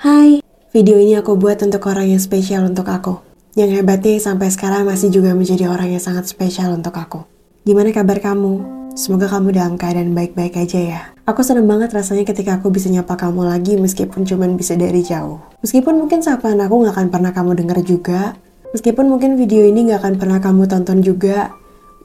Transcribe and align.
Hai, 0.00 0.40
video 0.72 0.96
ini 0.96 1.12
aku 1.12 1.36
buat 1.36 1.60
untuk 1.60 1.84
orang 1.84 2.08
yang 2.08 2.16
spesial 2.16 2.64
untuk 2.64 2.88
aku. 2.88 3.20
Yang 3.52 3.84
hebatnya 3.84 4.16
sampai 4.16 4.48
sekarang 4.48 4.88
masih 4.88 5.12
juga 5.12 5.36
menjadi 5.36 5.68
orang 5.68 5.92
yang 5.92 6.00
sangat 6.00 6.24
spesial 6.24 6.72
untuk 6.72 6.96
aku. 6.96 7.28
Gimana 7.68 7.92
kabar 7.92 8.16
kamu? 8.16 8.64
Semoga 8.96 9.28
kamu 9.28 9.52
dalam 9.52 9.76
keadaan 9.76 10.16
baik-baik 10.16 10.56
aja 10.56 10.80
ya. 10.80 11.00
Aku 11.28 11.44
seneng 11.44 11.68
banget 11.68 11.92
rasanya 11.92 12.24
ketika 12.24 12.56
aku 12.56 12.72
bisa 12.72 12.88
nyapa 12.88 13.12
kamu 13.12 13.44
lagi 13.44 13.76
meskipun 13.76 14.24
cuman 14.24 14.56
bisa 14.56 14.72
dari 14.72 15.04
jauh. 15.04 15.36
Meskipun 15.60 15.92
mungkin 16.00 16.24
sapaan 16.24 16.64
aku 16.64 16.80
gak 16.88 16.96
akan 16.96 17.12
pernah 17.12 17.36
kamu 17.36 17.60
denger 17.60 17.78
juga. 17.84 18.40
Meskipun 18.72 19.04
mungkin 19.04 19.36
video 19.36 19.68
ini 19.68 19.92
gak 19.92 20.00
akan 20.00 20.16
pernah 20.16 20.40
kamu 20.40 20.64
tonton 20.64 21.04
juga. 21.04 21.52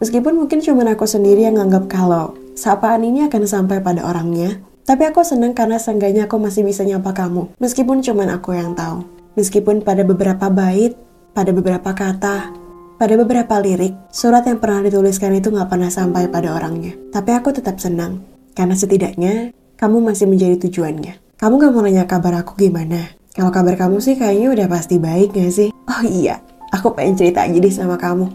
Meskipun 0.04 0.36
mungkin 0.36 0.60
cuman 0.60 1.00
aku 1.00 1.08
sendiri 1.08 1.48
yang 1.48 1.56
nganggap 1.56 1.88
kalau 1.88 2.36
sapaan 2.60 3.08
ini 3.08 3.24
akan 3.32 3.48
sampai 3.48 3.80
pada 3.80 4.04
orangnya. 4.04 4.60
Tapi 4.86 5.02
aku 5.02 5.26
seneng 5.26 5.58
karena 5.58 5.82
seenggaknya 5.82 6.30
aku 6.30 6.38
masih 6.38 6.62
bisa 6.62 6.86
nyapa 6.86 7.10
kamu, 7.10 7.58
meskipun 7.58 8.06
cuman 8.06 8.38
aku 8.38 8.54
yang 8.54 8.78
tahu. 8.78 9.02
Meskipun 9.34 9.82
pada 9.82 10.06
beberapa 10.06 10.46
bait, 10.54 10.94
pada 11.34 11.50
beberapa 11.50 11.90
kata, 11.90 12.54
pada 13.02 13.14
beberapa 13.18 13.58
lirik, 13.58 13.98
surat 14.14 14.46
yang 14.46 14.62
pernah 14.62 14.86
dituliskan 14.86 15.34
itu 15.34 15.50
nggak 15.50 15.74
pernah 15.74 15.90
sampai 15.90 16.30
pada 16.30 16.54
orangnya. 16.54 16.94
Tapi 17.10 17.34
aku 17.34 17.50
tetap 17.50 17.82
senang, 17.82 18.22
karena 18.54 18.78
setidaknya 18.78 19.58
kamu 19.74 20.06
masih 20.06 20.30
menjadi 20.30 20.56
tujuannya. 20.70 21.18
Kamu 21.36 21.60
gak 21.60 21.72
mau 21.76 21.84
nanya 21.84 22.08
kabar 22.08 22.46
aku 22.46 22.56
gimana? 22.56 23.12
Kalau 23.36 23.52
kabar 23.52 23.76
kamu 23.76 24.00
sih 24.00 24.16
kayaknya 24.16 24.54
udah 24.56 24.68
pasti 24.72 25.02
baik 25.02 25.36
gak 25.36 25.52
sih? 25.52 25.70
Oh 25.74 26.02
iya, 26.06 26.40
aku 26.72 26.96
pengen 26.96 27.20
cerita 27.20 27.44
aja 27.44 27.58
deh 27.58 27.74
sama 27.74 28.00
kamu. 28.00 28.32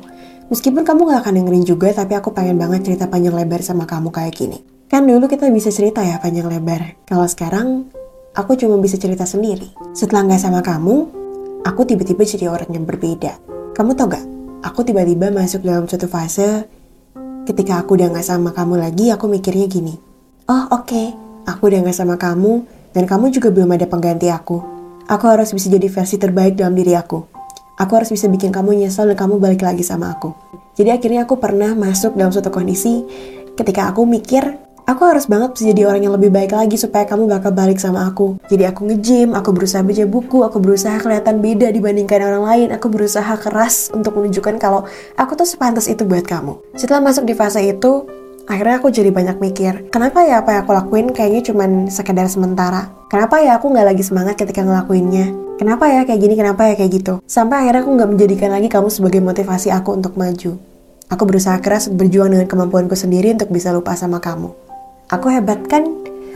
Meskipun 0.52 0.84
kamu 0.84 1.14
gak 1.14 1.24
akan 1.24 1.34
dengerin 1.40 1.64
juga, 1.64 1.88
tapi 1.94 2.18
aku 2.18 2.34
pengen 2.34 2.58
banget 2.58 2.90
cerita 2.90 3.08
panjang 3.08 3.32
lebar 3.32 3.62
sama 3.62 3.88
kamu 3.88 4.12
kayak 4.12 4.34
gini. 4.34 4.79
Kan 4.90 5.06
dulu 5.06 5.30
kita 5.30 5.46
bisa 5.54 5.70
cerita 5.70 6.02
ya 6.02 6.18
panjang 6.18 6.50
lebar. 6.50 6.98
Kalau 7.06 7.22
sekarang, 7.30 7.86
aku 8.34 8.58
cuma 8.58 8.74
bisa 8.82 8.98
cerita 8.98 9.22
sendiri. 9.22 9.70
Setelah 9.94 10.26
nggak 10.26 10.42
sama 10.42 10.66
kamu, 10.66 11.06
aku 11.62 11.86
tiba-tiba 11.86 12.26
jadi 12.26 12.50
orang 12.50 12.74
yang 12.74 12.82
berbeda. 12.82 13.38
Kamu 13.70 13.94
tau 13.94 14.10
gak? 14.10 14.26
Aku 14.66 14.82
tiba-tiba 14.82 15.30
masuk 15.30 15.62
dalam 15.62 15.86
suatu 15.86 16.10
fase 16.10 16.66
ketika 17.46 17.78
aku 17.78 18.02
udah 18.02 18.10
nggak 18.10 18.26
sama 18.26 18.50
kamu 18.50 18.82
lagi, 18.82 19.14
aku 19.14 19.30
mikirnya 19.30 19.70
gini. 19.70 19.94
Oh 20.50 20.66
oke, 20.74 20.90
okay. 20.90 21.14
aku 21.46 21.70
udah 21.70 21.86
nggak 21.86 21.94
sama 21.94 22.18
kamu, 22.18 22.66
dan 22.90 23.06
kamu 23.06 23.30
juga 23.30 23.54
belum 23.54 23.70
ada 23.70 23.86
pengganti 23.86 24.26
aku. 24.26 24.58
Aku 25.06 25.24
harus 25.30 25.54
bisa 25.54 25.70
jadi 25.70 25.86
versi 25.86 26.18
terbaik 26.18 26.58
dalam 26.58 26.74
diri 26.74 26.98
aku. 26.98 27.30
Aku 27.78 27.94
harus 27.94 28.10
bisa 28.10 28.26
bikin 28.26 28.50
kamu 28.50 28.74
nyesel 28.74 29.06
dan 29.06 29.14
kamu 29.14 29.38
balik 29.38 29.62
lagi 29.62 29.86
sama 29.86 30.18
aku. 30.18 30.34
Jadi 30.74 30.90
akhirnya 30.90 31.30
aku 31.30 31.38
pernah 31.38 31.78
masuk 31.78 32.18
dalam 32.18 32.34
suatu 32.34 32.50
kondisi 32.50 33.06
ketika 33.54 33.88
aku 33.94 34.02
mikir 34.02 34.69
Aku 34.90 35.06
harus 35.06 35.30
banget 35.30 35.54
bisa 35.54 35.70
jadi 35.70 35.86
orang 35.86 36.02
yang 36.02 36.18
lebih 36.18 36.34
baik 36.34 36.50
lagi 36.50 36.74
supaya 36.74 37.06
kamu 37.06 37.30
bakal 37.30 37.54
balik 37.54 37.78
sama 37.78 38.10
aku. 38.10 38.42
Jadi 38.50 38.66
aku 38.66 38.90
nge-gym, 38.90 39.38
aku 39.38 39.54
berusaha 39.54 39.86
baca 39.86 40.02
buku, 40.02 40.42
aku 40.42 40.58
berusaha 40.58 40.98
kelihatan 40.98 41.38
beda 41.38 41.70
dibandingkan 41.70 42.18
orang 42.26 42.42
lain. 42.42 42.68
Aku 42.74 42.90
berusaha 42.90 43.38
keras 43.38 43.94
untuk 43.94 44.18
menunjukkan 44.18 44.58
kalau 44.58 44.90
aku 45.14 45.38
tuh 45.38 45.46
sepantas 45.46 45.86
itu 45.86 46.02
buat 46.02 46.26
kamu. 46.26 46.58
Setelah 46.74 47.06
masuk 47.06 47.22
di 47.22 47.38
fase 47.38 47.62
itu, 47.62 48.02
akhirnya 48.50 48.82
aku 48.82 48.90
jadi 48.90 49.14
banyak 49.14 49.38
mikir, 49.38 49.94
kenapa 49.94 50.26
ya 50.26 50.42
apa 50.42 50.58
yang 50.58 50.66
aku 50.66 50.74
lakuin 50.74 51.06
kayaknya 51.14 51.54
cuman 51.54 51.86
sekedar 51.86 52.26
sementara? 52.26 52.90
Kenapa 53.14 53.38
ya 53.38 53.62
aku 53.62 53.70
nggak 53.70 53.94
lagi 53.94 54.02
semangat 54.02 54.42
ketika 54.42 54.66
ngelakuinnya? 54.66 55.54
Kenapa 55.54 55.86
ya 55.86 56.02
kayak 56.02 56.18
gini, 56.18 56.34
kenapa 56.34 56.66
ya 56.66 56.74
kayak 56.74 56.90
gitu? 56.98 57.22
Sampai 57.30 57.62
akhirnya 57.62 57.86
aku 57.86 57.94
nggak 57.94 58.10
menjadikan 58.10 58.50
lagi 58.50 58.66
kamu 58.66 58.90
sebagai 58.90 59.22
motivasi 59.22 59.70
aku 59.70 59.94
untuk 59.94 60.18
maju. 60.18 60.58
Aku 61.14 61.22
berusaha 61.30 61.62
keras 61.62 61.86
berjuang 61.86 62.34
dengan 62.34 62.50
kemampuanku 62.50 62.98
sendiri 62.98 63.38
untuk 63.38 63.54
bisa 63.54 63.70
lupa 63.70 63.94
sama 63.94 64.18
kamu 64.18 64.69
aku 65.10 65.26
hebat 65.28 65.66
kan? 65.66 65.84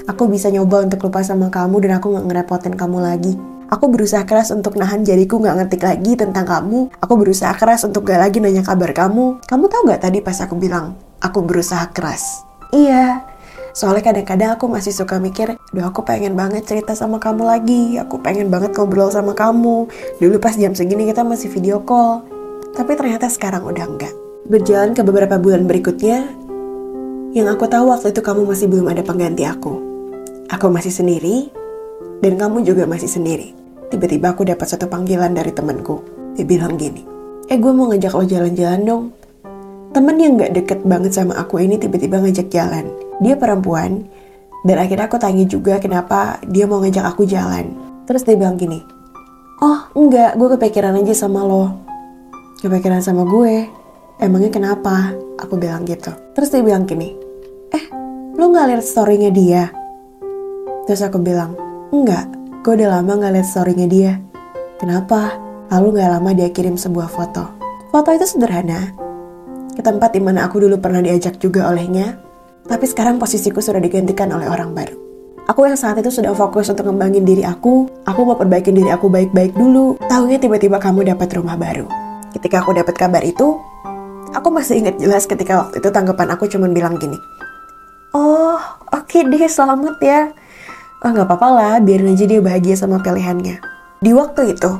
Aku 0.05 0.29
bisa 0.29 0.53
nyoba 0.53 0.85
untuk 0.85 1.01
lupa 1.09 1.25
sama 1.25 1.49
kamu 1.49 1.87
dan 1.87 1.97
aku 1.97 2.13
gak 2.13 2.27
ngerepotin 2.29 2.75
kamu 2.77 2.99
lagi. 3.01 3.33
Aku 3.73 3.89
berusaha 3.89 4.21
keras 4.29 4.53
untuk 4.53 4.77
nahan 4.77 5.01
jariku 5.01 5.41
gak 5.41 5.57
ngetik 5.57 5.81
lagi 5.81 6.13
tentang 6.19 6.45
kamu. 6.45 6.93
Aku 7.01 7.17
berusaha 7.17 7.57
keras 7.57 7.87
untuk 7.89 8.05
gak 8.05 8.21
lagi 8.21 8.43
nanya 8.43 8.61
kabar 8.61 8.93
kamu. 8.93 9.41
Kamu 9.49 9.65
tahu 9.73 9.89
gak 9.89 10.05
tadi 10.05 10.21
pas 10.21 10.37
aku 10.45 10.61
bilang, 10.61 10.93
aku 11.25 11.41
berusaha 11.41 11.89
keras? 11.89 12.45
Iya, 12.75 13.25
soalnya 13.73 14.13
kadang-kadang 14.13 14.51
aku 14.61 14.69
masih 14.69 14.93
suka 14.93 15.17
mikir, 15.17 15.57
Duh 15.73 15.87
aku 15.87 16.05
pengen 16.05 16.37
banget 16.37 16.69
cerita 16.69 16.93
sama 16.93 17.17
kamu 17.17 17.49
lagi. 17.49 17.97
Aku 17.97 18.21
pengen 18.21 18.53
banget 18.53 18.77
ngobrol 18.77 19.09
sama 19.09 19.33
kamu. 19.33 19.89
Dulu 20.21 20.37
pas 20.37 20.53
jam 20.59 20.77
segini 20.77 21.09
kita 21.09 21.25
masih 21.25 21.49
video 21.49 21.81
call. 21.81 22.27
Tapi 22.77 22.93
ternyata 22.99 23.31
sekarang 23.33 23.65
udah 23.65 23.87
enggak. 23.89 24.13
Berjalan 24.45 24.93
ke 24.93 25.01
beberapa 25.01 25.41
bulan 25.41 25.65
berikutnya, 25.65 26.44
yang 27.35 27.51
aku 27.51 27.67
tahu 27.67 27.91
waktu 27.91 28.15
itu 28.15 28.23
kamu 28.23 28.47
masih 28.47 28.71
belum 28.71 28.95
ada 28.95 29.03
pengganti 29.03 29.43
aku. 29.43 29.83
Aku 30.55 30.71
masih 30.71 30.95
sendiri, 30.95 31.51
dan 32.23 32.39
kamu 32.39 32.63
juga 32.63 32.87
masih 32.87 33.11
sendiri. 33.11 33.51
Tiba-tiba 33.91 34.39
aku 34.39 34.47
dapat 34.47 34.71
satu 34.71 34.87
panggilan 34.87 35.35
dari 35.35 35.51
temanku. 35.51 35.99
Dia 36.39 36.47
bilang 36.47 36.79
gini, 36.79 37.03
eh 37.51 37.59
gue 37.59 37.73
mau 37.75 37.91
ngajak 37.91 38.15
lo 38.15 38.23
jalan-jalan 38.23 38.81
dong. 38.87 39.05
Temen 39.91 40.17
yang 40.23 40.39
gak 40.39 40.55
deket 40.55 40.81
banget 40.87 41.11
sama 41.11 41.35
aku 41.35 41.59
ini 41.59 41.75
tiba-tiba 41.75 42.23
ngajak 42.23 42.55
jalan. 42.55 42.87
Dia 43.19 43.35
perempuan, 43.35 44.07
dan 44.63 44.77
akhirnya 44.79 45.11
aku 45.11 45.19
tanya 45.19 45.43
juga 45.43 45.83
kenapa 45.83 46.39
dia 46.47 46.71
mau 46.71 46.79
ngajak 46.87 47.03
aku 47.03 47.27
jalan. 47.27 47.75
Terus 48.07 48.23
dia 48.23 48.39
bilang 48.39 48.55
gini, 48.55 48.79
oh 49.59 49.91
enggak, 49.99 50.39
gue 50.39 50.49
kepikiran 50.55 51.03
aja 51.03 51.27
sama 51.27 51.43
lo. 51.43 51.83
Kepikiran 52.63 53.03
sama 53.03 53.27
gue, 53.27 53.67
emangnya 54.23 54.55
kenapa? 54.55 55.19
Aku 55.43 55.59
bilang 55.59 55.83
gitu. 55.83 56.15
Terus 56.39 56.55
dia 56.55 56.63
bilang 56.63 56.87
gini, 56.87 57.24
lo 58.35 58.51
gak 58.51 58.67
liat 58.67 58.83
storynya 58.83 59.31
dia? 59.31 59.71
Terus 60.91 61.01
aku 61.07 61.23
bilang, 61.23 61.55
enggak, 61.95 62.27
gue 62.67 62.75
udah 62.75 62.99
lama 62.99 63.15
gak 63.23 63.33
liat 63.39 63.47
storynya 63.47 63.87
dia. 63.87 64.13
Kenapa? 64.83 65.39
Lalu 65.71 66.03
gak 66.03 66.11
lama 66.19 66.31
dia 66.35 66.51
kirim 66.51 66.75
sebuah 66.75 67.07
foto. 67.07 67.47
Foto 67.95 68.11
itu 68.11 68.27
sederhana, 68.27 68.91
ke 69.79 69.83
tempat 69.87 70.19
di 70.19 70.21
mana 70.21 70.51
aku 70.51 70.59
dulu 70.59 70.83
pernah 70.83 70.99
diajak 70.99 71.39
juga 71.39 71.71
olehnya, 71.71 72.19
tapi 72.67 72.91
sekarang 72.91 73.23
posisiku 73.23 73.63
sudah 73.63 73.79
digantikan 73.79 74.27
oleh 74.35 74.51
orang 74.51 74.75
baru. 74.75 74.99
Aku 75.47 75.69
yang 75.69 75.79
saat 75.79 76.01
itu 76.03 76.11
sudah 76.11 76.35
fokus 76.35 76.73
untuk 76.73 76.91
ngembangin 76.91 77.23
diri 77.23 77.47
aku, 77.47 77.87
aku 78.03 78.21
mau 78.27 78.35
perbaikin 78.35 78.75
diri 78.75 78.91
aku 78.91 79.07
baik-baik 79.13 79.55
dulu. 79.55 79.95
Tahunya 80.11 80.43
tiba-tiba 80.43 80.83
kamu 80.83 81.07
dapat 81.15 81.29
rumah 81.39 81.55
baru. 81.55 81.87
Ketika 82.35 82.67
aku 82.67 82.75
dapat 82.75 82.97
kabar 82.99 83.23
itu, 83.23 83.61
aku 84.35 84.49
masih 84.51 84.83
ingat 84.83 84.99
jelas 84.99 85.29
ketika 85.31 85.69
waktu 85.69 85.79
itu 85.79 85.89
tanggapan 85.95 86.35
aku 86.35 86.51
cuma 86.51 86.67
bilang 86.67 86.99
gini, 86.99 87.15
Oh, 88.15 88.55
oke 88.95 89.11
okay 89.11 89.27
deh, 89.27 89.43
selamat 89.51 89.99
ya. 89.99 90.31
Oh, 91.03 91.11
nggak 91.11 91.27
apa-apa 91.27 91.49
lah, 91.51 91.75
biarin 91.83 92.15
aja 92.15 92.31
dia 92.31 92.39
bahagia 92.39 92.79
sama 92.79 93.03
pilihannya. 93.03 93.59
Di 93.99 94.15
waktu 94.15 94.55
itu, 94.55 94.71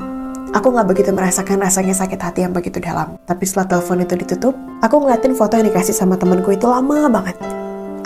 aku 0.55 0.71
nggak 0.71 0.87
begitu 0.87 1.11
merasakan 1.11 1.59
rasanya 1.59 1.91
sakit 1.91 2.15
hati 2.15 2.47
yang 2.47 2.55
begitu 2.55 2.79
dalam. 2.79 3.19
Tapi 3.27 3.43
setelah 3.43 3.75
telepon 3.75 4.07
itu 4.07 4.15
ditutup, 4.15 4.55
aku 4.79 5.03
ngeliatin 5.03 5.35
foto 5.35 5.59
yang 5.59 5.67
dikasih 5.67 5.91
sama 5.91 6.15
temanku 6.15 6.55
itu 6.55 6.63
lama 6.63 7.11
banget. 7.11 7.35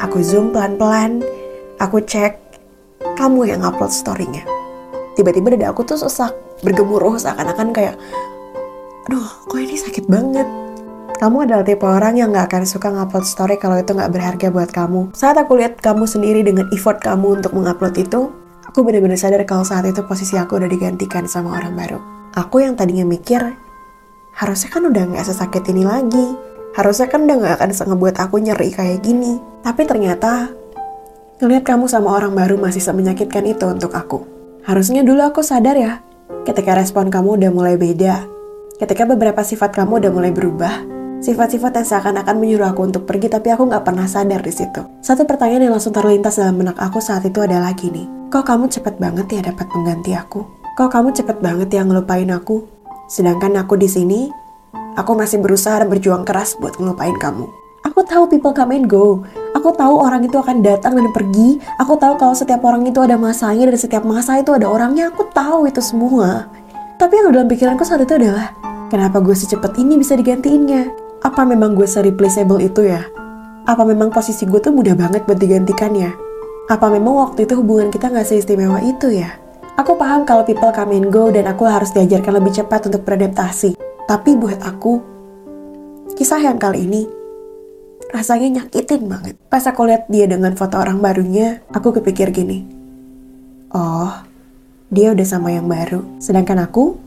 Aku 0.02 0.18
zoom 0.26 0.50
pelan-pelan, 0.50 1.22
aku 1.78 2.02
cek, 2.02 2.34
kamu 3.14 3.54
yang 3.54 3.62
upload 3.62 3.94
storynya. 3.94 4.42
Tiba-tiba 5.14 5.54
dada 5.54 5.70
aku 5.70 5.86
tuh 5.86 6.02
sesak, 6.02 6.34
bergemuruh 6.66 7.22
seakan-akan 7.22 7.70
kayak, 7.70 8.02
aduh 9.06 9.30
kok 9.46 9.62
ini 9.62 9.78
sakit 9.78 10.10
banget 10.10 10.50
kamu 11.20 11.52
adalah 11.52 11.68
tipe 11.68 11.84
orang 11.84 12.16
yang 12.16 12.32
gak 12.32 12.48
akan 12.48 12.64
suka 12.64 12.88
ngupload 12.96 13.28
story 13.28 13.60
kalau 13.60 13.76
itu 13.76 13.92
gak 13.92 14.08
berharga 14.08 14.48
buat 14.48 14.72
kamu. 14.72 15.12
Saat 15.12 15.36
aku 15.36 15.60
lihat 15.60 15.76
kamu 15.84 16.08
sendiri 16.08 16.48
dengan 16.48 16.72
effort 16.72 17.04
kamu 17.04 17.44
untuk 17.44 17.52
mengupload 17.52 17.92
itu, 18.00 18.32
aku 18.64 18.88
benar-benar 18.88 19.20
sadar 19.20 19.44
kalau 19.44 19.68
saat 19.68 19.84
itu 19.84 20.00
posisi 20.08 20.40
aku 20.40 20.56
udah 20.56 20.72
digantikan 20.72 21.28
sama 21.28 21.60
orang 21.60 21.76
baru. 21.76 22.00
Aku 22.40 22.64
yang 22.64 22.80
tadinya 22.80 23.04
mikir, 23.04 23.44
harusnya 24.32 24.72
kan 24.72 24.88
udah 24.88 25.04
gak 25.12 25.28
sesakit 25.28 25.68
ini 25.68 25.84
lagi. 25.84 26.40
Harusnya 26.80 27.12
kan 27.12 27.28
udah 27.28 27.36
gak 27.36 27.54
akan 27.60 27.70
ngebuat 27.76 28.16
aku 28.24 28.36
nyeri 28.40 28.72
kayak 28.72 29.04
gini. 29.04 29.44
Tapi 29.60 29.84
ternyata, 29.84 30.48
ngeliat 31.44 31.68
kamu 31.68 31.92
sama 31.92 32.16
orang 32.16 32.32
baru 32.32 32.56
masih 32.56 32.80
semenyakitkan 32.80 33.44
itu 33.44 33.68
untuk 33.68 33.92
aku. 33.92 34.24
Harusnya 34.64 35.04
dulu 35.04 35.20
aku 35.28 35.44
sadar 35.44 35.76
ya, 35.76 36.00
ketika 36.48 36.80
respon 36.80 37.12
kamu 37.12 37.44
udah 37.44 37.52
mulai 37.52 37.76
beda, 37.76 38.24
ketika 38.80 39.04
beberapa 39.04 39.44
sifat 39.44 39.76
kamu 39.76 40.00
udah 40.00 40.12
mulai 40.16 40.32
berubah, 40.32 40.99
Sifat-sifat 41.20 41.76
yang 41.76 41.84
seakan-akan 41.84 42.40
menyuruh 42.40 42.72
aku 42.72 42.88
untuk 42.88 43.04
pergi 43.04 43.28
tapi 43.28 43.52
aku 43.52 43.68
nggak 43.68 43.84
pernah 43.84 44.08
sadar 44.08 44.40
di 44.40 44.56
situ. 44.56 44.88
Satu 45.04 45.28
pertanyaan 45.28 45.68
yang 45.68 45.76
langsung 45.76 45.92
terlintas 45.92 46.40
dalam 46.40 46.56
benak 46.56 46.80
aku 46.80 47.04
saat 47.04 47.28
itu 47.28 47.44
adalah 47.44 47.76
gini. 47.76 48.08
Kok 48.32 48.48
kamu 48.48 48.72
cepet 48.72 48.96
banget 49.04 49.28
ya 49.28 49.52
dapat 49.52 49.68
pengganti 49.68 50.16
aku? 50.16 50.48
Kok 50.80 50.88
kamu 50.88 51.12
cepet 51.12 51.44
banget 51.44 51.76
ya 51.76 51.84
ngelupain 51.84 52.32
aku? 52.32 52.64
Sedangkan 53.12 53.52
aku 53.60 53.76
di 53.76 53.92
sini, 53.92 54.32
aku 54.96 55.12
masih 55.12 55.44
berusaha 55.44 55.84
dan 55.84 55.92
berjuang 55.92 56.24
keras 56.24 56.56
buat 56.56 56.80
ngelupain 56.80 57.20
kamu. 57.20 57.52
Aku 57.84 58.00
tahu 58.08 58.32
people 58.32 58.56
come 58.56 58.80
and 58.80 58.88
go. 58.88 59.28
Aku 59.60 59.76
tahu 59.76 60.00
orang 60.00 60.24
itu 60.24 60.40
akan 60.40 60.64
datang 60.64 60.96
dan 60.96 61.12
pergi. 61.12 61.60
Aku 61.84 62.00
tahu 62.00 62.16
kalau 62.16 62.32
setiap 62.32 62.64
orang 62.64 62.88
itu 62.88 63.04
ada 63.04 63.20
masanya 63.20 63.68
dan 63.68 63.76
setiap 63.76 64.08
masa 64.08 64.40
itu 64.40 64.56
ada 64.56 64.72
orangnya. 64.72 65.12
Aku 65.12 65.28
tahu 65.36 65.68
itu 65.68 65.84
semua. 65.84 66.48
Tapi 66.96 67.12
yang 67.20 67.36
dalam 67.36 67.52
pikiranku 67.52 67.84
saat 67.84 68.08
itu 68.08 68.16
adalah, 68.16 68.56
kenapa 68.88 69.20
gue 69.20 69.36
secepat 69.36 69.76
ini 69.76 70.00
bisa 70.00 70.16
digantiinnya? 70.16 71.09
Apa 71.30 71.46
memang 71.46 71.78
gue 71.78 71.86
se-replaceable 71.86 72.58
itu 72.58 72.90
ya? 72.90 73.06
Apa 73.70 73.86
memang 73.86 74.10
posisi 74.10 74.50
gue 74.50 74.58
tuh 74.58 74.74
mudah 74.74 74.98
banget 74.98 75.30
buat 75.30 75.38
digantikan 75.38 75.94
ya? 75.94 76.10
Apa 76.66 76.90
memang 76.90 77.22
waktu 77.22 77.46
itu 77.46 77.54
hubungan 77.54 77.94
kita 77.94 78.10
gak 78.10 78.26
seistimewa 78.26 78.82
itu 78.82 79.14
ya? 79.14 79.38
Aku 79.78 79.94
paham 79.94 80.26
kalau 80.26 80.42
people 80.42 80.74
come 80.74 80.98
and 80.98 81.14
go 81.14 81.30
dan 81.30 81.46
aku 81.46 81.70
harus 81.70 81.94
diajarkan 81.94 82.42
lebih 82.42 82.58
cepat 82.58 82.90
untuk 82.90 83.06
beradaptasi. 83.06 83.78
Tapi 84.10 84.42
buat 84.42 84.58
aku, 84.66 85.06
kisah 86.18 86.42
yang 86.42 86.58
kali 86.58 86.90
ini 86.90 87.06
rasanya 88.10 88.66
nyakitin 88.66 89.06
banget. 89.06 89.38
Pas 89.54 89.62
aku 89.70 89.86
lihat 89.86 90.10
dia 90.10 90.26
dengan 90.26 90.58
foto 90.58 90.82
orang 90.82 90.98
barunya, 90.98 91.62
aku 91.70 91.94
kepikir 92.02 92.34
gini. 92.34 92.66
Oh, 93.70 94.10
dia 94.90 95.14
udah 95.14 95.28
sama 95.30 95.54
yang 95.54 95.70
baru. 95.70 96.02
Sedangkan 96.18 96.58
aku, 96.58 96.98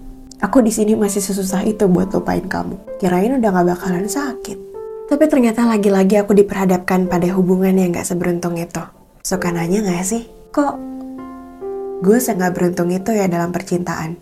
aku 0.43 0.59
di 0.61 0.75
sini 0.75 0.99
masih 0.99 1.23
sesusah 1.23 1.63
itu 1.63 1.87
buat 1.87 2.11
lupain 2.11 2.43
kamu. 2.45 2.99
Kirain 2.99 3.39
udah 3.39 3.51
gak 3.55 3.67
bakalan 3.79 4.11
sakit. 4.11 4.59
Tapi 5.07 5.25
ternyata 5.31 5.63
lagi-lagi 5.65 6.19
aku 6.19 6.35
diperhadapkan 6.35 7.07
pada 7.07 7.31
hubungan 7.33 7.79
yang 7.79 7.95
gak 7.95 8.11
seberuntung 8.11 8.59
itu. 8.59 8.83
Suka 9.23 9.55
nanya 9.55 9.87
gak 9.87 10.03
sih, 10.03 10.27
kok 10.51 10.77
gue 12.03 12.19
sangat 12.19 12.51
beruntung 12.59 12.91
itu 12.91 13.15
ya 13.15 13.31
dalam 13.31 13.55
percintaan? 13.55 14.19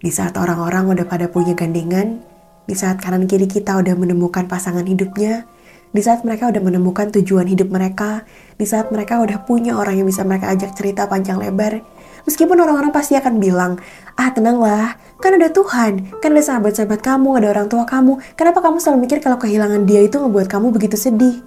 Di 0.00 0.08
saat 0.08 0.40
orang-orang 0.40 0.96
udah 0.96 1.04
pada 1.04 1.28
punya 1.28 1.52
gandengan, 1.52 2.24
di 2.64 2.72
saat 2.72 2.96
kanan 2.96 3.28
kiri 3.28 3.44
kita 3.44 3.76
udah 3.76 3.92
menemukan 3.92 4.48
pasangan 4.48 4.88
hidupnya, 4.88 5.44
di 5.92 6.00
saat 6.00 6.24
mereka 6.24 6.48
udah 6.48 6.62
menemukan 6.64 7.12
tujuan 7.12 7.44
hidup 7.44 7.68
mereka, 7.68 8.24
di 8.56 8.64
saat 8.64 8.88
mereka 8.88 9.20
udah 9.20 9.44
punya 9.44 9.76
orang 9.76 10.00
yang 10.00 10.08
bisa 10.08 10.24
mereka 10.24 10.52
ajak 10.52 10.72
cerita 10.72 11.04
panjang 11.08 11.36
lebar, 11.36 11.84
meskipun 12.24 12.56
orang-orang 12.60 12.92
pasti 12.92 13.16
akan 13.16 13.40
bilang, 13.40 13.80
ah 14.16 14.28
tenanglah, 14.32 14.96
kan 15.20 15.36
ada 15.36 15.48
Tuhan, 15.52 16.20
kan 16.20 16.32
ada 16.32 16.44
sahabat-sahabat 16.44 17.00
kamu, 17.00 17.40
ada 17.40 17.48
orang 17.52 17.68
tua 17.68 17.84
kamu, 17.88 18.20
kenapa 18.36 18.60
kamu 18.60 18.76
selalu 18.80 18.98
mikir 19.08 19.18
kalau 19.20 19.40
kehilangan 19.40 19.84
dia 19.88 20.04
itu 20.04 20.20
ngebuat 20.20 20.48
kamu 20.48 20.72
begitu 20.72 20.96
sedih? 20.96 21.40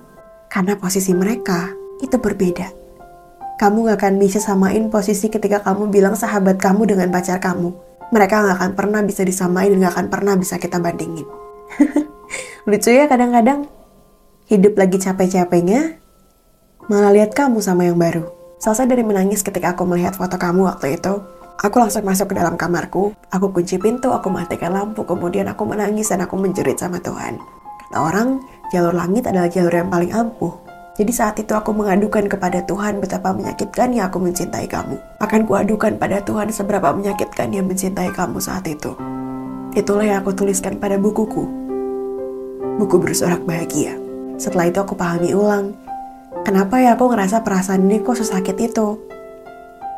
Karena 0.47 0.79
posisi 0.79 1.11
mereka 1.11 1.73
itu 1.99 2.15
berbeda. 2.15 2.71
Kamu 3.57 3.89
gak 3.89 3.97
akan 4.05 4.21
bisa 4.21 4.37
samain 4.37 4.85
posisi 4.93 5.33
ketika 5.33 5.65
kamu 5.65 5.89
bilang 5.89 6.13
sahabat 6.13 6.61
kamu 6.61 6.93
dengan 6.93 7.09
pacar 7.09 7.41
kamu. 7.41 7.73
Mereka 8.13 8.35
gak 8.45 8.55
akan 8.61 8.71
pernah 8.77 9.01
bisa 9.01 9.25
disamain 9.25 9.73
dan 9.73 9.89
gak 9.89 9.97
akan 9.97 10.07
pernah 10.13 10.33
bisa 10.37 10.61
kita 10.61 10.77
bandingin. 10.77 11.25
Lucu 12.69 12.93
ya 12.93 13.09
kadang-kadang 13.09 13.65
hidup 14.47 14.77
lagi 14.77 15.01
capek-capeknya, 15.01 15.99
malah 16.85 17.11
lihat 17.11 17.33
kamu 17.33 17.59
sama 17.59 17.89
yang 17.89 17.97
baru. 17.97 18.36
Selesai 18.57 18.89
dari 18.89 19.05
menangis 19.05 19.45
ketika 19.45 19.77
aku 19.77 19.85
melihat 19.85 20.17
foto 20.17 20.33
kamu 20.33 20.65
waktu 20.65 20.97
itu, 20.97 21.21
aku 21.61 21.77
langsung 21.77 22.01
masuk 22.01 22.33
ke 22.33 22.41
dalam 22.41 22.57
kamarku, 22.57 23.13
aku 23.29 23.53
kunci 23.53 23.77
pintu, 23.77 24.09
aku 24.09 24.33
matikan 24.33 24.73
lampu, 24.73 25.05
kemudian 25.05 25.45
aku 25.45 25.61
menangis 25.61 26.09
dan 26.09 26.25
aku 26.25 26.41
menjerit 26.41 26.73
sama 26.73 26.97
Tuhan. 26.97 27.37
Kata 27.87 27.97
orang, 28.01 28.41
jalur 28.73 28.97
langit 28.97 29.29
adalah 29.29 29.45
jalur 29.45 29.69
yang 29.69 29.93
paling 29.93 30.09
ampuh. 30.09 30.57
Jadi 30.97 31.13
saat 31.13 31.37
itu 31.37 31.53
aku 31.53 31.69
mengadukan 31.69 32.25
kepada 32.25 32.65
Tuhan 32.65 32.97
betapa 32.97 33.29
menyakitkannya 33.29 34.01
aku 34.01 34.17
mencintai 34.17 34.65
kamu. 34.65 34.97
Akan 35.21 35.45
kuadukan 35.45 35.93
pada 36.01 36.25
Tuhan 36.25 36.49
seberapa 36.49 36.89
menyakitkannya 36.97 37.61
mencintai 37.61 38.09
kamu 38.09 38.41
saat 38.41 38.65
itu. 38.65 38.97
Itulah 39.77 40.09
yang 40.09 40.25
aku 40.25 40.33
tuliskan 40.33 40.81
pada 40.81 40.97
bukuku. 40.97 41.45
Buku 42.81 42.97
bersorak 42.97 43.45
bahagia. 43.45 43.93
Setelah 44.41 44.73
itu 44.73 44.81
aku 44.81 44.97
pahami 44.97 45.37
ulang, 45.37 45.77
kenapa 46.47 46.79
ya 46.79 46.95
aku 46.95 47.11
ngerasa 47.11 47.43
perasaan 47.43 47.91
ini 47.91 47.99
kok 47.99 48.15
sesakit 48.15 48.55
itu. 48.55 48.95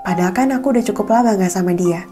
Padahal 0.01 0.33
kan 0.33 0.49
aku 0.49 0.73
udah 0.73 0.81
cukup 0.81 1.13
lama 1.13 1.37
gak 1.37 1.53
sama 1.53 1.77
dia. 1.77 2.09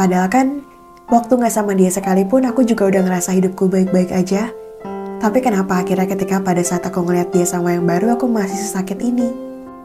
Padahal 0.00 0.32
kan 0.32 0.64
waktu 1.12 1.36
gak 1.36 1.52
sama 1.52 1.76
dia 1.76 1.92
sekalipun 1.92 2.48
aku 2.48 2.64
juga 2.64 2.88
udah 2.88 3.04
ngerasa 3.04 3.36
hidupku 3.36 3.68
baik-baik 3.68 4.08
aja. 4.16 4.48
Tapi 5.20 5.44
kenapa 5.44 5.84
akhirnya 5.84 6.08
ketika 6.08 6.40
pada 6.40 6.64
saat 6.64 6.80
aku 6.88 7.04
ngeliat 7.04 7.28
dia 7.28 7.44
sama 7.44 7.76
yang 7.76 7.84
baru 7.84 8.16
aku 8.16 8.24
masih 8.24 8.56
sesakit 8.56 8.96
ini? 9.04 9.28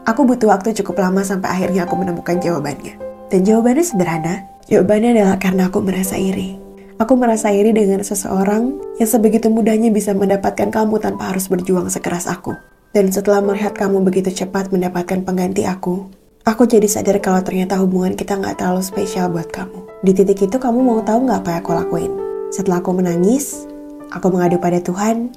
Aku 0.08 0.24
butuh 0.24 0.48
waktu 0.48 0.72
cukup 0.80 1.04
lama 1.04 1.20
sampai 1.20 1.52
akhirnya 1.52 1.84
aku 1.84 2.00
menemukan 2.00 2.40
jawabannya. 2.40 2.96
Dan 3.28 3.44
jawabannya 3.44 3.84
sederhana. 3.84 4.34
Jawabannya 4.64 5.20
adalah 5.20 5.36
karena 5.36 5.68
aku 5.68 5.84
merasa 5.84 6.16
iri. 6.16 6.56
Aku 6.96 7.16
merasa 7.20 7.52
iri 7.52 7.76
dengan 7.76 8.00
seseorang 8.00 8.80
yang 8.96 9.08
sebegitu 9.08 9.52
mudahnya 9.52 9.92
bisa 9.92 10.16
mendapatkan 10.16 10.72
kamu 10.72 11.00
tanpa 11.00 11.32
harus 11.32 11.48
berjuang 11.48 11.88
sekeras 11.88 12.28
aku. 12.28 12.69
Dan 12.90 13.06
setelah 13.14 13.38
melihat 13.38 13.70
kamu 13.70 14.02
begitu 14.02 14.34
cepat 14.34 14.74
mendapatkan 14.74 15.22
pengganti 15.22 15.62
aku, 15.62 16.10
aku 16.42 16.66
jadi 16.66 16.90
sadar 16.90 17.22
kalau 17.22 17.38
ternyata 17.38 17.78
hubungan 17.78 18.18
kita 18.18 18.34
nggak 18.34 18.58
terlalu 18.58 18.82
spesial 18.82 19.30
buat 19.30 19.46
kamu. 19.46 19.86
Di 20.02 20.10
titik 20.10 20.50
itu 20.50 20.58
kamu 20.58 20.82
mau 20.82 20.98
tahu 20.98 21.22
nggak 21.22 21.38
apa 21.38 21.50
yang 21.54 21.60
aku 21.62 21.70
lakuin? 21.70 22.12
Setelah 22.50 22.82
aku 22.82 22.90
menangis, 22.90 23.62
aku 24.10 24.34
mengadu 24.34 24.58
pada 24.58 24.82
Tuhan, 24.82 25.30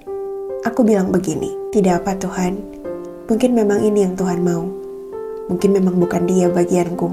aku 0.66 0.82
bilang 0.82 1.14
begini, 1.14 1.54
tidak 1.70 2.02
apa 2.02 2.18
Tuhan, 2.18 2.58
mungkin 3.30 3.54
memang 3.54 3.86
ini 3.86 4.02
yang 4.02 4.18
Tuhan 4.18 4.42
mau. 4.42 4.66
Mungkin 5.46 5.78
memang 5.78 6.02
bukan 6.02 6.26
dia 6.26 6.50
bagianku. 6.50 7.06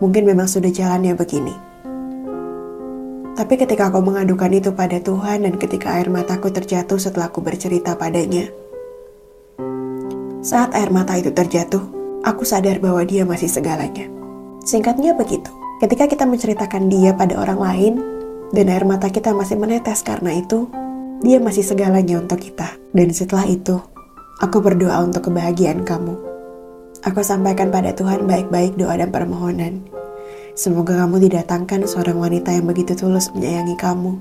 Mungkin 0.00 0.24
memang 0.24 0.48
sudah 0.48 0.72
jalannya 0.72 1.12
begini. 1.12 1.52
Tapi 3.36 3.54
ketika 3.60 3.92
aku 3.92 4.00
mengadukan 4.00 4.48
itu 4.56 4.72
pada 4.72 4.96
Tuhan 5.04 5.44
dan 5.44 5.60
ketika 5.60 6.00
air 6.00 6.08
mataku 6.08 6.48
terjatuh 6.48 6.96
setelah 6.96 7.28
aku 7.28 7.44
bercerita 7.44 7.92
padanya, 8.00 8.48
saat 10.40 10.72
air 10.72 10.88
mata 10.88 11.16
itu 11.20 11.28
terjatuh, 11.28 11.84
aku 12.24 12.48
sadar 12.48 12.80
bahwa 12.80 13.04
dia 13.04 13.28
masih 13.28 13.48
segalanya. 13.48 14.08
Singkatnya 14.64 15.12
begitu, 15.12 15.52
ketika 15.84 16.08
kita 16.08 16.24
menceritakan 16.24 16.88
dia 16.88 17.12
pada 17.12 17.36
orang 17.36 17.60
lain, 17.60 17.94
dan 18.50 18.72
air 18.72 18.88
mata 18.88 19.12
kita 19.12 19.36
masih 19.36 19.60
menetes 19.60 20.00
karena 20.00 20.32
itu, 20.32 20.66
dia 21.20 21.36
masih 21.36 21.60
segalanya 21.60 22.16
untuk 22.18 22.40
kita. 22.40 22.72
Dan 22.96 23.12
setelah 23.12 23.44
itu, 23.44 23.84
aku 24.40 24.64
berdoa 24.64 25.04
untuk 25.04 25.28
kebahagiaan 25.28 25.84
kamu. 25.84 26.16
Aku 27.04 27.20
sampaikan 27.20 27.68
pada 27.68 27.92
Tuhan 27.92 28.24
baik-baik 28.24 28.80
doa 28.80 28.96
dan 28.96 29.12
permohonan. 29.12 29.84
Semoga 30.56 31.04
kamu 31.04 31.28
didatangkan 31.28 31.84
seorang 31.84 32.16
wanita 32.16 32.52
yang 32.52 32.68
begitu 32.68 32.92
tulus 32.96 33.28
menyayangi 33.32 33.76
kamu. 33.76 34.16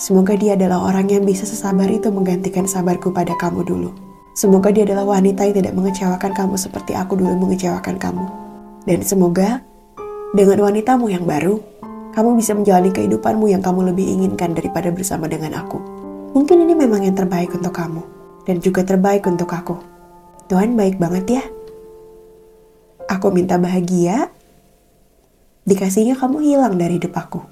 Semoga 0.00 0.36
dia 0.36 0.56
adalah 0.56 0.80
orang 0.80 1.08
yang 1.12 1.24
bisa 1.28 1.44
sesabar 1.44 1.88
itu 1.88 2.08
menggantikan 2.12 2.64
sabarku 2.64 3.12
pada 3.12 3.32
kamu 3.36 3.64
dulu. 3.64 4.07
Semoga 4.38 4.70
dia 4.70 4.86
adalah 4.86 5.18
wanita 5.18 5.50
yang 5.50 5.58
tidak 5.58 5.74
mengecewakan 5.74 6.30
kamu 6.30 6.54
seperti 6.54 6.94
aku 6.94 7.18
dulu 7.18 7.34
mengecewakan 7.42 7.98
kamu. 7.98 8.22
Dan 8.86 9.02
semoga 9.02 9.66
dengan 10.30 10.62
wanitamu 10.62 11.10
yang 11.10 11.26
baru, 11.26 11.58
kamu 12.14 12.38
bisa 12.38 12.54
menjalani 12.54 12.94
kehidupanmu 12.94 13.50
yang 13.50 13.58
kamu 13.58 13.90
lebih 13.90 14.06
inginkan 14.06 14.54
daripada 14.54 14.94
bersama 14.94 15.26
dengan 15.26 15.58
aku. 15.58 15.82
Mungkin 16.38 16.54
ini 16.54 16.78
memang 16.78 17.02
yang 17.02 17.18
terbaik 17.18 17.50
untuk 17.50 17.74
kamu, 17.74 17.98
dan 18.46 18.62
juga 18.62 18.86
terbaik 18.86 19.26
untuk 19.26 19.50
aku. 19.50 19.74
Tuhan 20.46 20.78
baik 20.78 21.02
banget 21.02 21.42
ya. 21.42 21.44
Aku 23.10 23.34
minta 23.34 23.58
bahagia, 23.58 24.30
dikasihnya 25.66 26.14
kamu 26.14 26.46
hilang 26.46 26.78
dari 26.78 27.02
hidup 27.02 27.10
aku. 27.18 27.42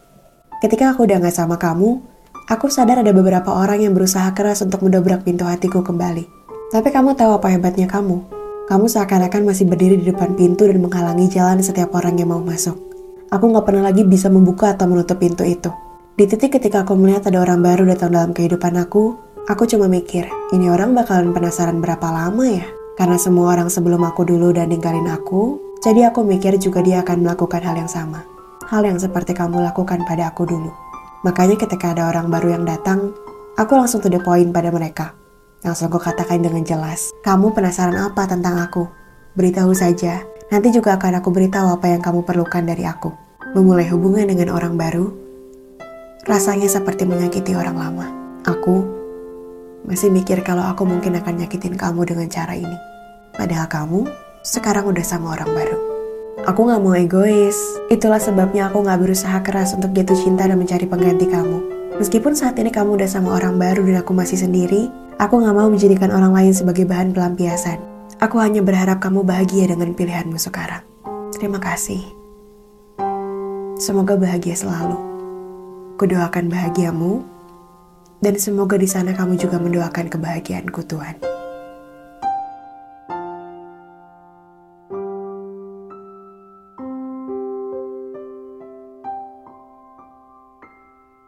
Ketika 0.63 0.95
aku 0.95 1.03
udah 1.03 1.19
gak 1.19 1.35
sama 1.35 1.59
kamu, 1.59 1.99
aku 2.47 2.71
sadar 2.71 3.03
ada 3.03 3.11
beberapa 3.11 3.51
orang 3.59 3.83
yang 3.83 3.91
berusaha 3.91 4.31
keras 4.39 4.63
untuk 4.63 4.87
mendobrak 4.87 5.27
pintu 5.27 5.43
hatiku 5.43 5.83
kembali. 5.83 6.46
Tapi 6.67 6.91
kamu 6.91 7.15
tahu 7.15 7.39
apa 7.39 7.47
hebatnya 7.47 7.87
kamu? 7.87 8.27
Kamu 8.67 8.91
seakan-akan 8.91 9.47
masih 9.47 9.71
berdiri 9.71 10.03
di 10.03 10.11
depan 10.11 10.35
pintu 10.35 10.67
dan 10.67 10.83
menghalangi 10.83 11.31
jalan 11.31 11.63
setiap 11.63 11.95
orang 11.95 12.19
yang 12.19 12.35
mau 12.35 12.43
masuk. 12.43 12.75
Aku 13.31 13.55
gak 13.55 13.71
pernah 13.71 13.87
lagi 13.87 14.03
bisa 14.03 14.27
membuka 14.27 14.75
atau 14.75 14.91
menutup 14.91 15.23
pintu 15.23 15.47
itu. 15.47 15.71
Di 16.19 16.27
titik 16.27 16.59
ketika 16.59 16.83
aku 16.83 16.99
melihat 16.99 17.31
ada 17.31 17.47
orang 17.47 17.63
baru 17.63 17.87
datang 17.87 18.11
dalam 18.11 18.35
kehidupan 18.35 18.75
aku, 18.83 19.15
aku 19.47 19.63
cuma 19.71 19.87
mikir, 19.87 20.27
ini 20.51 20.67
orang 20.67 20.91
bakalan 20.91 21.31
penasaran 21.31 21.79
berapa 21.79 22.03
lama 22.03 22.43
ya? 22.43 22.67
Karena 22.99 23.15
semua 23.15 23.55
orang 23.55 23.71
sebelum 23.71 24.03
aku 24.03 24.27
dulu 24.27 24.51
dan 24.51 24.75
ninggalin 24.75 25.07
aku, 25.07 25.63
jadi 25.87 26.11
aku 26.11 26.27
mikir 26.27 26.59
juga 26.59 26.83
dia 26.83 27.07
akan 27.07 27.23
melakukan 27.23 27.63
hal 27.63 27.79
yang 27.79 27.91
sama. 27.91 28.27
Hal 28.67 28.83
yang 28.83 28.99
seperti 28.99 29.39
kamu 29.39 29.63
lakukan 29.63 30.03
pada 30.03 30.35
aku 30.35 30.43
dulu. 30.43 30.75
Makanya 31.23 31.55
ketika 31.63 31.95
ada 31.95 32.11
orang 32.11 32.27
baru 32.27 32.59
yang 32.59 32.67
datang, 32.67 33.15
aku 33.55 33.79
langsung 33.79 34.03
to 34.03 34.11
the 34.11 34.19
point 34.19 34.51
pada 34.51 34.75
mereka. 34.75 35.15
Langsung 35.65 35.89
aku 35.89 35.97
katakan 35.97 36.45
dengan 36.45 36.61
jelas, 36.67 37.13
kamu 37.25 37.57
penasaran 37.57 37.97
apa 37.97 38.29
tentang 38.29 38.61
aku? 38.61 38.85
Beritahu 39.37 39.73
saja, 39.73 40.21
nanti 40.53 40.69
juga 40.73 41.01
akan 41.01 41.21
aku 41.25 41.33
beritahu 41.33 41.73
apa 41.77 41.89
yang 41.89 42.05
kamu 42.05 42.25
perlukan 42.25 42.65
dari 42.65 42.85
aku. 42.85 43.13
Memulai 43.57 43.89
hubungan 43.89 44.29
dengan 44.29 44.53
orang 44.53 44.77
baru, 44.77 45.09
rasanya 46.29 46.69
seperti 46.69 47.09
menyakiti 47.09 47.57
orang 47.57 47.77
lama. 47.79 48.07
Aku 48.45 48.85
masih 49.89 50.13
mikir 50.13 50.43
kalau 50.45 50.67
aku 50.67 50.83
mungkin 50.85 51.17
akan 51.17 51.41
nyakitin 51.41 51.79
kamu 51.79 52.05
dengan 52.05 52.29
cara 52.29 52.53
ini. 52.53 52.77
Padahal 53.33 53.71
kamu 53.71 54.01
sekarang 54.45 54.91
udah 54.91 55.05
sama 55.07 55.39
orang 55.39 55.51
baru. 55.57 55.79
Aku 56.45 56.69
gak 56.69 56.85
mau 56.85 56.93
egois, 56.93 57.57
itulah 57.89 58.21
sebabnya 58.21 58.69
aku 58.69 58.85
gak 58.85 59.01
berusaha 59.01 59.41
keras 59.41 59.73
untuk 59.73 59.97
jatuh 59.97 60.15
cinta 60.15 60.45
dan 60.45 60.61
mencari 60.61 60.85
pengganti 60.85 61.27
kamu. 61.27 61.59
Meskipun 61.97 62.37
saat 62.37 62.61
ini 62.61 62.69
kamu 62.69 63.01
udah 63.01 63.09
sama 63.09 63.41
orang 63.41 63.57
baru 63.57 63.83
dan 63.89 64.05
aku 64.05 64.13
masih 64.13 64.37
sendiri, 64.37 64.93
aku 65.17 65.41
gak 65.41 65.57
mau 65.57 65.69
menjadikan 65.73 66.13
orang 66.13 66.33
lain 66.33 66.53
sebagai 66.53 66.85
bahan 66.85 67.17
pelampiasan. 67.17 67.81
Aku 68.21 68.41
hanya 68.41 68.65
berharap 68.65 69.01
kamu 69.01 69.25
bahagia 69.25 69.69
dengan 69.69 69.93
pilihanmu 69.93 70.41
sekarang. 70.41 70.81
Terima 71.37 71.61
kasih. 71.61 72.01
Semoga 73.77 74.17
bahagia 74.17 74.57
selalu. 74.57 74.97
Kudoakan 76.01 76.49
bahagiamu, 76.49 77.25
dan 78.25 78.41
semoga 78.41 78.81
di 78.81 78.89
sana 78.89 79.13
kamu 79.13 79.37
juga 79.37 79.61
mendoakan 79.61 80.09
kebahagiaanku 80.09 80.81
Tuhan. 80.89 81.36